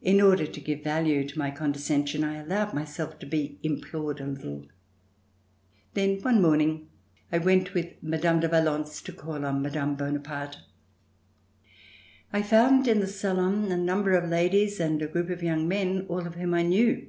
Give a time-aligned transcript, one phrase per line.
[0.00, 3.20] In order to give value to my con (('((RETURN TO PARIS descension, I allowed myself
[3.20, 4.66] to be implored a little,
[5.94, 6.88] then one morning,
[7.30, 8.40] I went with Mme.
[8.40, 9.94] de Valence to call on Mme.
[9.94, 10.58] Bonaparte.
[12.32, 16.04] I found in the salon a number of ladies and a group of young men,
[16.08, 17.08] all of whom I knew.